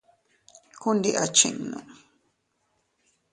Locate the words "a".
1.23-1.25